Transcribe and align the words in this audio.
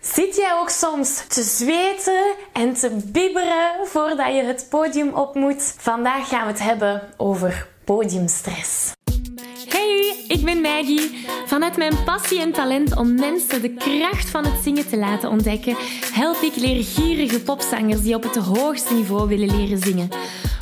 Zit 0.00 0.36
jij 0.36 0.52
ook 0.60 0.70
soms 0.70 1.24
te 1.28 1.42
zweten 1.42 2.34
en 2.52 2.74
te 2.74 2.96
bibberen 3.06 3.72
voordat 3.84 4.34
je 4.34 4.42
het 4.42 4.66
podium 4.70 5.14
op 5.14 5.34
moet? 5.34 5.74
Vandaag 5.78 6.28
gaan 6.28 6.46
we 6.46 6.52
het 6.52 6.62
hebben 6.62 7.02
over 7.16 7.68
podiumstress. 7.84 8.92
Hey, 9.68 10.24
ik 10.28 10.44
ben 10.44 10.60
Maggie. 10.60 11.26
Vanuit 11.46 11.76
mijn 11.76 12.04
passie 12.04 12.40
en 12.40 12.52
talent 12.52 12.96
om 12.96 13.14
mensen 13.14 13.62
de 13.62 13.74
kracht 13.74 14.30
van 14.30 14.44
het 14.44 14.62
zingen 14.62 14.88
te 14.88 14.96
laten 14.96 15.30
ontdekken, 15.30 15.76
help 16.12 16.40
ik 16.40 16.56
leergierige 16.56 17.40
popzangers 17.40 18.02
die 18.02 18.14
op 18.14 18.22
het 18.22 18.36
hoogste 18.36 18.94
niveau 18.94 19.28
willen 19.28 19.56
leren 19.56 19.78
zingen. 19.78 20.08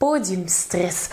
podiumstress. 0.00 1.08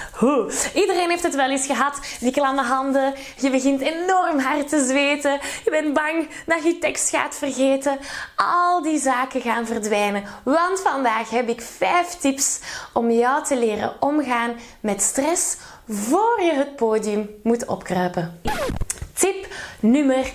Iedereen 0.74 1.10
heeft 1.10 1.24
het 1.24 1.36
wel 1.36 1.50
eens 1.50 1.66
gehad. 1.66 2.00
Klamme 2.32 2.62
handen. 2.62 3.14
Je 3.38 3.50
begint 3.50 3.82
enorm 3.82 4.40
hard 4.40 4.70
te 4.70 4.86
zweten. 4.86 5.40
Je 5.64 5.70
bent 5.70 5.94
bang 5.94 6.30
dat 6.46 6.64
je 6.64 6.78
tekst 6.78 7.10
gaat 7.10 7.36
vergeten. 7.36 7.98
Al 8.36 8.82
die 8.82 9.00
zaken 9.00 9.42
gaan 9.42 9.66
verdwijnen. 9.66 10.24
Want 10.44 10.80
vandaag 10.80 11.30
heb 11.30 11.50
ik 11.50 11.62
vijf 11.62 12.08
tips 12.08 12.60
om 12.94 13.12
jou 13.12 13.44
te 13.44 13.58
leren 13.58 13.96
omgaan 14.00 14.52
met 14.80 15.02
stress 15.02 15.58
voor 15.88 16.42
je 16.42 16.54
het 16.54 16.76
podium 16.76 17.30
moet 17.44 17.66
opkruipen. 17.66 18.42
Tip 19.14 19.48
nummer 19.80 20.32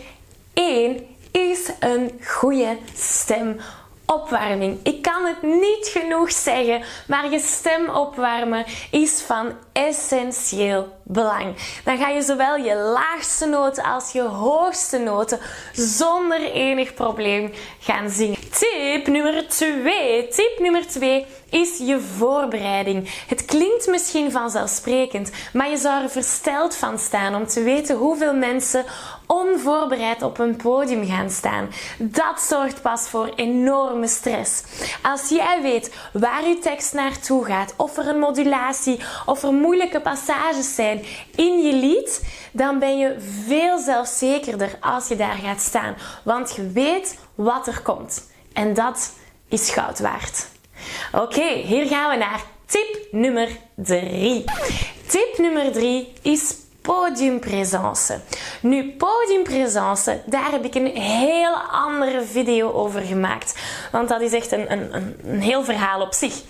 1 0.53 1.07
is 1.31 1.71
een 1.81 2.21
goede 2.25 2.79
stem 2.95 3.61
opwarming. 4.07 4.79
Ik 4.83 4.92
kan 5.13 5.27
het 5.27 5.43
niet 5.43 5.91
genoeg 5.99 6.33
zeggen, 6.33 6.83
maar 7.07 7.31
je 7.31 7.39
stem 7.39 7.89
opwarmen 7.89 8.65
is 8.91 9.21
van 9.21 9.53
essentieel 9.73 10.89
belang. 11.03 11.55
Dan 11.85 11.99
ga 11.99 12.09
je 12.09 12.23
zowel 12.23 12.57
je 12.57 12.75
laagste 12.75 13.47
noten 13.47 13.85
als 13.85 14.13
je 14.13 14.23
hoogste 14.23 14.99
noten 14.99 15.41
zonder 15.73 16.41
enig 16.41 16.95
probleem 16.95 17.53
gaan 17.81 18.11
zingen. 18.11 18.39
Tip 18.51 19.07
nummer 19.07 19.49
2. 19.49 20.29
Tip 20.29 20.59
nummer 20.59 20.87
2 20.87 21.27
is 21.51 21.79
je 21.79 22.01
voorbereiding. 22.01 23.25
Het 23.27 23.45
klinkt 23.45 23.87
misschien 23.87 24.31
vanzelfsprekend, 24.31 25.31
maar 25.53 25.71
je 25.71 25.77
zou 25.77 26.03
er 26.03 26.11
versteld 26.11 26.77
van 26.77 26.99
staan 26.99 27.35
om 27.35 27.47
te 27.47 27.63
weten 27.63 27.97
hoeveel 27.97 28.35
mensen 28.35 28.85
onvoorbereid 29.27 30.23
op 30.23 30.39
een 30.39 30.57
podium 30.57 31.07
gaan 31.07 31.31
staan. 31.31 31.69
Dat 31.99 32.41
zorgt 32.41 32.83
pas 32.83 33.09
voor 33.09 33.33
enorme 33.37 34.09
stress. 34.09 34.63
Als 35.03 35.29
jij 35.29 35.63
weet 35.63 35.95
waar 36.13 36.49
je 36.49 36.59
tekst 36.59 36.93
naartoe 36.93 37.45
gaat, 37.45 37.75
of 37.77 37.97
er 37.97 38.09
een 38.09 38.19
modulatie 38.19 39.01
of 39.27 39.43
er 39.43 39.53
moeilijke 39.53 40.01
passages 40.01 40.75
zijn 40.75 41.05
in 41.37 41.63
je 41.63 41.73
lied, 41.75 42.25
dan 42.53 42.79
ben 42.79 42.99
je 42.99 43.17
veel 43.47 43.79
zelfzekerder 43.79 44.77
als 44.81 45.09
je 45.09 45.17
daar 45.17 45.37
gaat 45.37 45.61
staan, 45.61 45.97
want 46.25 46.55
je 46.57 46.71
weet 46.71 47.19
wat 47.35 47.67
er 47.67 47.81
komt. 47.83 48.31
En 48.53 48.75
dat 48.75 49.13
is 49.49 49.71
goud 49.71 49.99
waard. 49.99 50.47
Oké, 51.13 51.45
hier 51.45 51.87
gaan 51.87 52.11
we 52.11 52.17
naar 52.17 52.41
tip 52.67 53.07
nummer 53.11 53.49
3. 53.75 54.45
Tip 55.07 55.39
nummer 55.39 55.73
3 55.73 56.13
is 56.23 56.55
podiumpresence. 56.83 58.21
Nu, 58.61 58.97
podiumpresence, 58.97 60.23
daar 60.27 60.51
heb 60.51 60.65
ik 60.65 60.75
een 60.75 60.87
heel 60.97 61.55
andere 61.71 62.23
video 62.23 62.73
over 62.73 63.01
gemaakt. 63.01 63.55
Want 63.93 64.09
dat 64.09 64.21
is 64.21 64.33
echt 64.33 64.53
een, 64.53 64.73
een, 64.73 65.17
een 65.25 65.41
heel 65.41 65.65
verhaal 65.65 66.01
op 66.01 66.13
zich. 66.13 66.43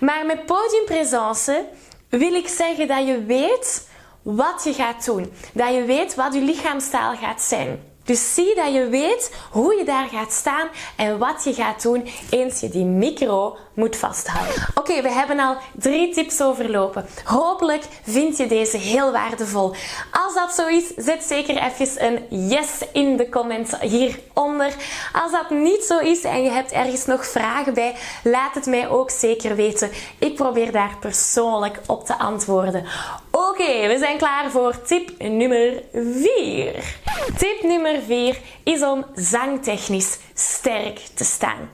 Maar 0.00 0.26
met 0.26 0.46
podiumpresence 0.46 1.64
wil 2.08 2.34
ik 2.34 2.48
zeggen 2.48 2.88
dat 2.88 3.06
je 3.06 3.24
weet 3.24 3.88
wat 4.22 4.64
je 4.64 4.72
gaat 4.72 5.04
doen. 5.04 5.32
Dat 5.52 5.74
je 5.74 5.84
weet 5.84 6.14
wat 6.14 6.34
je 6.34 6.40
lichaamstaal 6.40 7.16
gaat 7.16 7.42
zijn. 7.42 7.94
Dus 8.06 8.34
zie 8.34 8.54
dat 8.54 8.72
je 8.72 8.88
weet 8.88 9.34
hoe 9.50 9.76
je 9.76 9.84
daar 9.84 10.08
gaat 10.08 10.32
staan 10.32 10.68
en 10.96 11.18
wat 11.18 11.44
je 11.44 11.54
gaat 11.54 11.82
doen 11.82 12.08
eens 12.30 12.60
je 12.60 12.68
die 12.68 12.84
micro 12.84 13.56
moet 13.74 13.96
vasthouden. 13.96 14.54
Oké, 14.74 15.02
we 15.02 15.12
hebben 15.12 15.38
al 15.38 15.56
drie 15.72 16.14
tips 16.14 16.42
overlopen. 16.42 17.06
Hopelijk 17.24 17.82
vind 18.02 18.36
je 18.36 18.46
deze 18.46 18.76
heel 18.76 19.12
waardevol. 19.12 19.74
Als 20.12 20.34
dat 20.34 20.52
zo 20.54 20.66
is, 20.66 20.92
zet 20.96 21.22
zeker 21.22 21.56
even 21.56 22.04
een 22.04 22.48
yes 22.48 22.80
in 22.92 23.16
de 23.16 23.28
comments 23.28 23.80
hieronder. 23.80 24.74
Als 25.12 25.32
dat 25.32 25.50
niet 25.50 25.84
zo 25.84 25.98
is 25.98 26.24
en 26.24 26.42
je 26.42 26.50
hebt 26.50 26.72
ergens 26.72 27.06
nog 27.06 27.26
vragen 27.26 27.74
bij, 27.74 27.94
laat 28.22 28.54
het 28.54 28.66
mij 28.66 28.88
ook 28.88 29.10
zeker 29.10 29.56
weten. 29.56 29.90
Ik 30.18 30.34
probeer 30.34 30.72
daar 30.72 30.96
persoonlijk 31.00 31.80
op 31.86 32.06
te 32.06 32.18
antwoorden. 32.18 32.84
Oké, 33.30 33.86
we 33.88 33.96
zijn 33.98 34.18
klaar 34.18 34.50
voor 34.50 34.82
tip 34.82 35.10
nummer 35.18 35.82
4. 35.92 37.05
Tip 37.16 37.62
nummer 37.62 38.02
4 38.02 38.38
is 38.62 38.82
om 38.82 39.04
zangtechnisch 39.14 40.18
sterk 40.34 41.00
te 41.14 41.24
staan. 41.24 41.70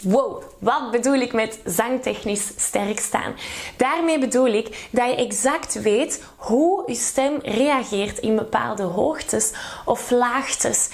Wow, 0.00 0.42
wat 0.58 0.90
bedoel 0.90 1.14
ik 1.20 1.32
met 1.32 1.58
zangtechnisch 1.64 2.52
sterk 2.56 2.98
staan? 2.98 3.34
Daarmee 3.76 4.18
bedoel 4.18 4.46
ik 4.46 4.88
dat 4.90 5.10
je 5.10 5.16
exact 5.16 5.82
weet 5.82 6.24
hoe 6.36 6.82
je 6.86 6.94
stem 6.94 7.38
reageert 7.42 8.18
in 8.18 8.36
bepaalde 8.36 8.82
hoogtes 8.82 9.52
of 9.84 10.10
laagtes. 10.10 10.88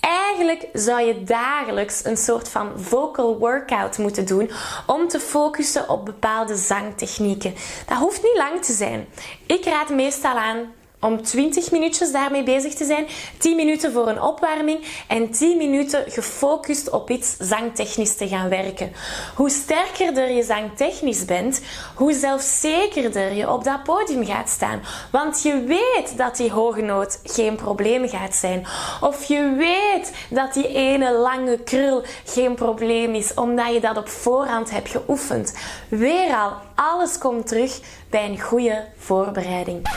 Eigenlijk 0.00 0.66
zou 0.72 1.00
je 1.00 1.22
dagelijks 1.24 2.04
een 2.04 2.16
soort 2.16 2.48
van 2.48 2.80
vocal 2.80 3.38
workout 3.38 3.98
moeten 3.98 4.26
doen 4.26 4.50
om 4.86 5.08
te 5.08 5.20
focussen 5.20 5.88
op 5.88 6.04
bepaalde 6.04 6.56
zangtechnieken. 6.56 7.54
Dat 7.86 7.98
hoeft 7.98 8.22
niet 8.22 8.36
lang 8.36 8.64
te 8.64 8.72
zijn. 8.72 9.08
Ik 9.46 9.64
raad 9.64 9.88
meestal 9.88 10.34
aan 10.36 10.72
om 11.00 11.22
20 11.22 11.70
minuutjes 11.70 12.12
daarmee 12.12 12.42
bezig 12.42 12.74
te 12.74 12.84
zijn. 12.84 13.06
10 13.38 13.56
minuten 13.56 13.92
voor 13.92 14.08
een 14.08 14.22
opwarming 14.22 15.04
en 15.08 15.30
10 15.30 15.56
minuten 15.56 16.04
gefocust 16.06 16.90
op 16.90 17.10
iets 17.10 17.36
zangtechnisch 17.38 18.16
te 18.16 18.28
gaan 18.28 18.48
werken. 18.48 18.92
Hoe 19.34 19.50
sterker 19.50 20.30
je 20.30 20.42
zangtechnisch 20.42 21.24
bent, 21.24 21.60
hoe 21.94 22.12
zelfzekerder 22.12 23.32
je 23.32 23.52
op 23.52 23.64
dat 23.64 23.82
podium 23.82 24.26
gaat 24.26 24.48
staan. 24.48 24.82
Want 25.10 25.42
je 25.42 25.64
weet 25.64 26.16
dat 26.16 26.36
die 26.36 26.50
hoge 26.50 26.80
noot 26.80 27.20
geen 27.24 27.56
probleem 27.56 28.08
gaat 28.08 28.34
zijn. 28.34 28.66
Of 29.00 29.24
je 29.24 29.54
weet 29.56 30.12
dat 30.30 30.54
die 30.54 30.68
ene 30.68 31.12
lange 31.12 31.58
krul 31.58 32.02
geen 32.24 32.54
probleem 32.54 33.14
is, 33.14 33.34
omdat 33.34 33.72
je 33.72 33.80
dat 33.80 33.96
op 33.96 34.08
voorhand 34.08 34.70
hebt 34.70 34.88
geoefend. 34.88 35.54
Weer 35.88 36.34
al, 36.34 36.52
alles 36.74 37.18
komt 37.18 37.46
terug 37.46 37.80
bij 38.10 38.28
een 38.28 38.40
goede 38.40 38.88
voorbereiding. 38.96 39.88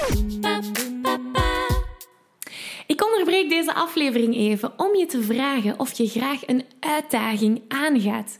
Ik 2.87 3.05
onderbreek 3.05 3.49
deze 3.49 3.73
aflevering 3.73 4.35
even 4.35 4.73
om 4.77 4.95
je 4.95 5.05
te 5.05 5.21
vragen 5.21 5.79
of 5.79 5.93
je 5.93 6.07
graag 6.07 6.47
een 6.47 6.65
uitdaging 6.79 7.61
aangaat. 7.67 8.39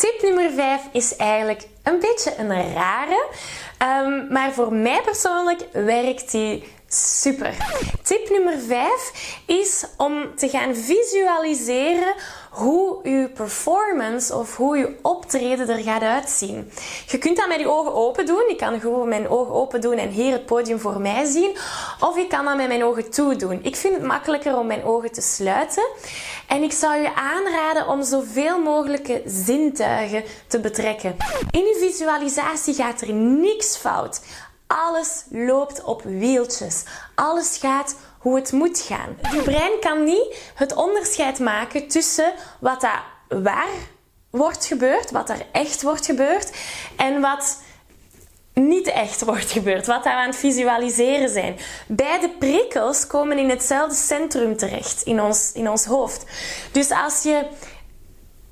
Tip 0.00 0.22
nummer 0.22 0.50
5 0.50 0.80
is 0.92 1.16
eigenlijk 1.16 1.66
een 1.82 1.98
beetje 1.98 2.34
een 2.38 2.72
rare, 2.72 3.26
um, 3.82 4.26
maar 4.32 4.52
voor 4.52 4.72
mij 4.72 5.00
persoonlijk 5.04 5.60
werkt 5.72 6.30
die 6.30 6.64
super. 6.92 7.54
Tip 8.02 8.30
nummer 8.30 8.58
5 8.58 9.42
is 9.46 9.84
om 9.96 10.36
te 10.36 10.48
gaan 10.48 10.74
visualiseren 10.74 12.14
hoe 12.50 12.98
uw 13.02 13.28
performance 13.28 14.36
of 14.36 14.56
hoe 14.56 14.76
uw 14.76 14.88
optreden 15.02 15.68
er 15.68 15.82
gaat 15.82 16.02
uitzien. 16.02 16.72
Je 17.06 17.18
kunt 17.18 17.36
dat 17.36 17.48
met 17.48 17.60
je 17.60 17.68
ogen 17.68 17.94
open 17.94 18.26
doen. 18.26 18.44
Ik 18.48 18.56
kan 18.56 18.80
gewoon 18.80 19.08
mijn 19.08 19.28
ogen 19.28 19.54
open 19.54 19.80
doen 19.80 19.96
en 19.96 20.08
hier 20.08 20.32
het 20.32 20.46
podium 20.46 20.78
voor 20.78 21.00
mij 21.00 21.24
zien. 21.24 21.56
Of 22.00 22.16
ik 22.16 22.28
kan 22.28 22.44
dat 22.44 22.56
met 22.56 22.68
mijn 22.68 22.84
ogen 22.84 23.10
toe 23.10 23.36
doen. 23.36 23.58
Ik 23.62 23.76
vind 23.76 23.94
het 23.94 24.04
makkelijker 24.04 24.56
om 24.56 24.66
mijn 24.66 24.84
ogen 24.84 25.12
te 25.12 25.20
sluiten. 25.20 25.88
En 26.46 26.62
ik 26.62 26.72
zou 26.72 27.00
je 27.00 27.14
aanraden 27.14 27.88
om 27.88 28.02
zoveel 28.02 28.58
mogelijke 28.58 29.22
zintuigen 29.26 30.24
te 30.46 30.60
betrekken. 30.60 31.16
In 31.50 31.74
uw 31.74 31.88
visualisatie 31.88 32.74
gaat 32.74 33.00
er 33.00 33.12
niks 33.12 33.76
fout. 33.76 34.20
Alles 34.70 35.24
loopt 35.30 35.84
op 35.84 36.02
wieltjes. 36.02 36.84
Alles 37.14 37.56
gaat 37.56 37.96
hoe 38.18 38.36
het 38.36 38.52
moet 38.52 38.80
gaan. 38.80 39.16
Je 39.32 39.42
brein 39.42 39.80
kan 39.80 40.04
niet 40.04 40.52
het 40.54 40.74
onderscheid 40.74 41.38
maken 41.38 41.88
tussen 41.88 42.32
wat 42.60 42.80
daar 42.80 43.04
waar 43.28 43.68
wordt 44.30 44.64
gebeurd, 44.64 45.10
wat 45.10 45.30
er 45.30 45.46
echt 45.52 45.82
wordt 45.82 46.06
gebeurd 46.06 46.50
en 46.96 47.20
wat 47.20 47.62
niet 48.54 48.86
echt 48.86 49.24
wordt 49.24 49.50
gebeurd, 49.50 49.86
wat 49.86 50.04
daar 50.04 50.16
aan 50.16 50.26
het 50.26 50.36
visualiseren 50.36 51.28
zijn. 51.28 51.56
Beide 51.88 52.28
prikkels 52.28 53.06
komen 53.06 53.38
in 53.38 53.50
hetzelfde 53.50 53.94
centrum 53.94 54.56
terecht 54.56 55.02
in 55.02 55.20
ons, 55.20 55.52
in 55.52 55.70
ons 55.70 55.84
hoofd. 55.84 56.24
Dus 56.72 56.90
als 56.90 57.22
je 57.22 57.46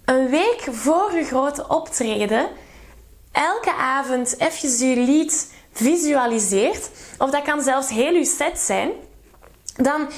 een 0.05 0.29
week 0.29 0.69
voor 0.71 1.13
je 1.13 1.25
grote 1.25 1.69
optreden 1.69 2.49
elke 3.33 3.73
avond 3.73 4.39
even 4.39 4.89
je 4.89 4.97
lied 4.97 5.57
visualiseert, 5.81 6.91
of 7.19 7.31
dat 7.31 7.43
kan 7.43 7.63
zelfs 7.63 7.89
heel 7.89 8.13
je 8.13 8.25
set 8.25 8.59
zijn, 8.59 8.91
dan 9.77 10.09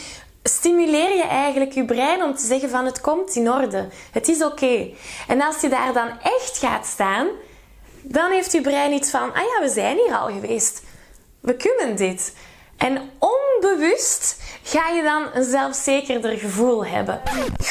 stimuleer 0.43 1.17
je 1.17 1.25
eigenlijk 1.25 1.73
je 1.73 1.85
brein 1.85 2.23
om 2.23 2.35
te 2.35 2.47
zeggen 2.47 2.71
van 2.71 2.85
het 2.85 3.01
komt 3.01 3.35
in 3.35 3.51
orde, 3.51 3.89
het 4.13 4.29
is 4.29 4.45
oké. 4.45 4.89
En 5.29 5.43
als 5.43 5.61
je 5.61 5.69
daar 5.69 5.93
dan 5.93 6.09
echt 6.23 6.59
gaat 6.59 6.87
staan, 6.87 7.27
dan 8.03 8.31
heeft 8.31 8.53
je 8.53 8.61
brein 8.61 8.93
iets 8.93 9.11
van, 9.11 9.33
ah 9.33 9.43
ja, 9.43 9.63
we 9.63 9.69
zijn 9.69 9.97
hier 9.97 10.17
al 10.17 10.27
geweest. 10.27 10.83
We 11.41 11.57
kunnen 11.57 11.97
dit. 11.97 12.33
En 12.77 13.11
onbewust 13.19 14.43
ga 14.63 14.89
je 14.89 15.03
dan 15.03 15.27
een 15.35 15.45
zelfzekerder 15.45 16.39
gevoel 16.39 16.87
hebben. 16.87 17.21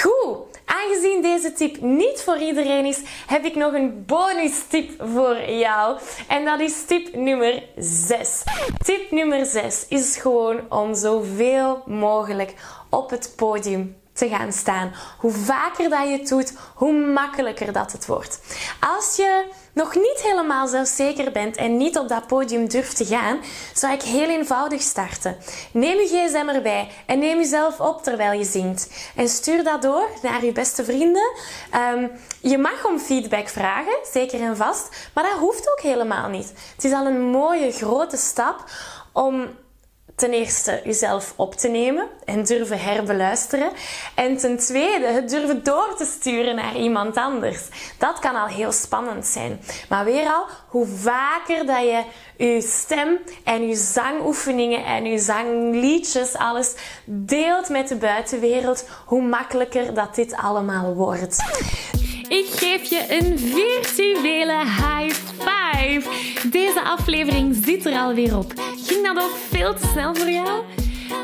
Goed, 0.02 0.49
Aangezien 0.72 1.22
deze 1.22 1.54
tip 1.54 1.82
niet 1.82 2.22
voor 2.22 2.38
iedereen 2.38 2.86
is, 2.86 3.02
heb 3.28 3.44
ik 3.44 3.56
nog 3.56 3.74
een 3.74 4.04
bonus 4.06 4.64
tip 4.68 4.92
voor 4.98 5.50
jou. 5.50 5.98
En 6.28 6.46
dat 6.46 6.60
is 6.60 6.86
tip 6.86 7.16
nummer 7.16 7.64
6. 7.78 8.44
Tip 8.84 9.12
nummer 9.12 9.46
6 9.46 9.86
is 9.88 10.18
gewoon 10.18 10.60
om 10.70 10.96
zoveel 10.96 11.84
mogelijk 11.86 12.54
op 12.90 13.10
het 13.10 13.34
podium 13.36 13.96
te 14.20 14.30
gaan 14.30 14.54
staan. 14.54 14.94
Hoe 15.18 15.32
vaker 15.32 15.90
dat 15.90 16.08
je 16.08 16.18
het 16.18 16.28
doet, 16.28 16.54
hoe 16.76 16.94
makkelijker 16.94 17.74
dat 17.74 17.92
het 17.92 18.06
wordt. 18.06 18.40
Als 18.80 19.16
je 19.16 19.46
nog 19.74 19.96
niet 19.96 20.20
helemaal 20.22 20.68
zelfzeker 20.68 21.32
bent 21.32 21.56
en 21.56 21.78
niet 21.78 21.98
op 21.98 22.08
dat 22.08 22.28
podium 22.28 22.68
durft 22.68 22.98
te 22.98 23.06
gaan, 23.06 23.40
zou 23.74 23.94
ik 23.94 24.02
heel 24.02 24.30
eenvoudig 24.30 24.82
starten. 24.82 25.38
Neem 25.74 25.98
je 25.98 26.06
gsm 26.06 26.48
erbij 26.48 26.90
en 27.06 27.20
neem 27.20 27.38
jezelf 27.38 27.80
op 27.80 28.04
terwijl 28.04 28.40
je 28.40 28.46
zingt. 28.46 29.12
En 29.16 29.30
stuur 29.30 29.64
dat 29.64 29.82
door 29.82 30.10
naar 30.22 30.46
je 30.46 30.52
beste 30.52 30.84
vrienden. 30.84 31.32
Ehm, 31.72 32.08
je 32.42 32.58
mag 32.58 32.86
om 32.86 33.00
feedback 33.00 33.48
vragen, 33.48 33.98
zeker 34.12 34.42
en 34.42 34.58
vast, 34.58 35.10
maar 35.14 35.24
dat 35.24 35.40
hoeft 35.40 35.72
ook 35.72 35.82
helemaal 35.82 36.30
niet. 36.30 36.54
Het 36.76 36.84
is 36.84 36.94
al 36.94 37.06
een 37.06 37.22
mooie 37.22 37.72
grote 37.72 38.18
stap 38.18 38.64
om 39.12 39.48
ten 40.20 40.32
eerste 40.32 40.82
jezelf 40.84 41.34
op 41.36 41.56
te 41.56 41.68
nemen 41.68 42.08
en 42.26 42.44
durven 42.44 42.80
herbeluisteren. 42.80 43.72
En 44.16 44.38
ten 44.38 44.58
tweede 44.58 45.06
het 45.06 45.30
durven 45.30 45.64
door 45.64 45.96
te 45.98 46.06
sturen 46.06 46.56
naar 46.56 46.76
iemand 46.76 47.16
anders. 47.16 47.62
Dat 47.98 48.20
kan 48.20 48.36
al 48.36 48.48
heel 48.48 48.72
spannend 48.72 49.26
zijn. 49.26 49.60
Maar 49.90 50.06
weer 50.06 50.28
al, 50.28 50.46
hoe 50.68 50.88
vaker 50.88 51.66
dat 51.66 51.82
je 51.82 52.04
je 52.46 52.62
stem 52.62 53.18
en 53.44 53.68
je 53.68 53.76
zangoefeningen 53.76 54.86
en 54.86 55.06
je 55.06 55.20
zangliedjes, 55.20 56.36
alles 56.36 56.74
deelt 57.06 57.70
met 57.70 57.88
de 57.88 57.96
buitenwereld, 57.96 58.86
hoe 59.06 59.22
makkelijker 59.22 59.94
dat 59.94 60.16
dit 60.16 60.36
allemaal 60.36 60.94
wordt. 60.94 61.38
Ik 62.30 62.46
geef 62.50 62.90
je 62.90 63.06
een 63.10 63.40
virtuele 63.40 64.58
high 64.58 65.16
five. 65.38 66.02
Deze 66.52 66.82
aflevering 66.84 67.62
zit 67.66 67.86
er 67.86 67.94
alweer 67.94 68.38
op. 68.38 68.54
Ging 68.86 69.06
dat 69.06 69.24
ook 69.24 69.36
veel 69.50 69.74
te 69.74 69.88
snel 69.92 70.16
voor 70.16 70.30
jou? 70.30 70.64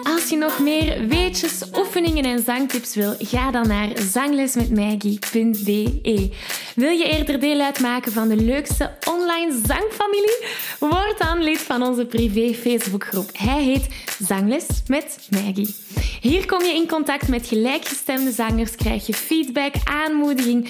Als 0.04 0.30
je 0.30 0.38
nog 0.38 0.60
meer 0.60 1.08
weetjes, 1.08 1.64
oefeningen 1.78 2.24
en 2.24 2.44
zangtips 2.44 2.96
wil, 2.96 3.16
ga 3.20 3.52
dan 3.52 3.68
naar 3.68 3.90
zanglesmetmaggie.be. 3.96 6.30
Wil 6.76 6.92
je 6.92 7.10
eerder 7.10 7.40
deel 7.40 7.62
uitmaken 7.62 8.12
van 8.12 8.28
de 8.28 8.36
leukste 8.36 8.92
online 9.10 9.62
zangfamilie? 9.66 10.46
Word 10.80 11.18
dan 11.18 11.44
lid 11.44 11.60
van 11.60 11.84
onze 11.84 12.06
privé 12.06 12.54
Facebookgroep. 12.54 13.30
Hij 13.34 13.64
heet 13.64 13.88
Zangles 14.28 14.66
met 14.88 15.28
Maggie. 15.30 15.76
Hier 16.22 16.46
kom 16.46 16.64
je 16.64 16.76
in 16.76 16.88
contact 16.88 17.28
met 17.28 17.48
gelijkgestemde 17.48 18.32
zangers, 18.32 18.76
krijg 18.76 19.06
je 19.06 19.14
feedback, 19.14 19.74
aanmoediging 19.84 20.70